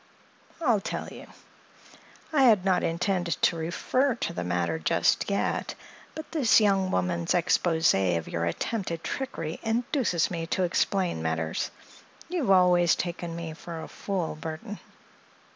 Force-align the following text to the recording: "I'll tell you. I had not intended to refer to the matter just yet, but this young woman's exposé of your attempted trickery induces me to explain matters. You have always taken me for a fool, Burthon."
"I'll 0.59 0.79
tell 0.81 1.09
you. 1.09 1.27
I 2.33 2.41
had 2.41 2.65
not 2.65 2.83
intended 2.83 3.37
to 3.43 3.55
refer 3.55 4.15
to 4.15 4.33
the 4.33 4.43
matter 4.43 4.79
just 4.79 5.29
yet, 5.29 5.75
but 6.15 6.31
this 6.31 6.59
young 6.59 6.89
woman's 6.89 7.33
exposé 7.33 8.17
of 8.17 8.27
your 8.27 8.45
attempted 8.45 9.03
trickery 9.03 9.59
induces 9.61 10.31
me 10.31 10.47
to 10.47 10.63
explain 10.63 11.21
matters. 11.21 11.69
You 12.29 12.39
have 12.41 12.49
always 12.49 12.95
taken 12.95 13.35
me 13.35 13.53
for 13.53 13.79
a 13.79 13.87
fool, 13.87 14.35
Burthon." 14.35 14.79